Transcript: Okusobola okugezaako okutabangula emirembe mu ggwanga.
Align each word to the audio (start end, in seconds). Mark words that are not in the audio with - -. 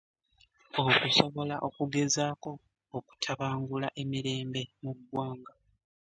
Okusobola 0.83 1.55
okugezaako 1.67 2.51
okutabangula 2.97 3.87
emirembe 4.01 4.61
mu 4.83 4.91
ggwanga. 4.97 5.53